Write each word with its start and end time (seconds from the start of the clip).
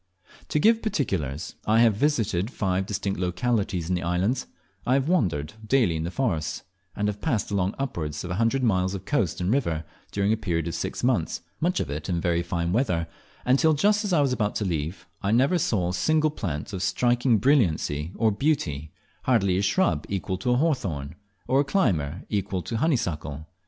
To 0.49 0.57
give 0.57 0.81
particulars: 0.81 1.53
I 1.67 1.81
have 1.81 1.93
visited 1.95 2.49
five 2.49 2.87
distinct 2.87 3.19
localities 3.19 3.87
in 3.87 3.93
the 3.93 4.01
islands, 4.01 4.47
I 4.83 4.95
have 4.95 5.07
wandered 5.07 5.53
daily 5.63 5.95
in 5.95 6.05
the 6.05 6.09
forests, 6.09 6.63
and 6.95 7.07
have 7.07 7.21
passed 7.21 7.51
along 7.51 7.75
upwards 7.77 8.23
of 8.23 8.31
a 8.31 8.41
hundred 8.41 8.63
miles 8.63 8.95
of 8.95 9.05
coast 9.05 9.39
and 9.39 9.51
river 9.51 9.83
during 10.11 10.33
a 10.33 10.37
period 10.37 10.67
of 10.67 10.73
six 10.73 11.03
months, 11.03 11.41
much 11.59 11.79
of 11.79 11.91
it 11.91 12.07
very 12.07 12.41
fine 12.41 12.73
weather, 12.73 13.05
and 13.45 13.59
till 13.59 13.73
just 13.75 14.03
as 14.03 14.11
I 14.11 14.21
was 14.21 14.33
about 14.33 14.55
to 14.55 14.65
leave, 14.65 15.05
I 15.21 15.31
never 15.31 15.59
saw 15.59 15.89
a 15.89 15.93
single 15.93 16.31
plant 16.31 16.73
of 16.73 16.81
striking 16.81 17.37
brilliancy 17.37 18.11
or 18.15 18.31
beauty, 18.31 18.91
hardly 19.25 19.55
a 19.59 19.61
shrub 19.61 20.07
equal 20.09 20.39
to 20.39 20.49
a 20.49 20.55
hawthorn, 20.57 21.13
or 21.47 21.59
a 21.61 21.63
climber 21.63 22.23
equal 22.27 22.63
to 22.63 22.73
a 22.73 22.77
honeysuckle! 22.79 23.45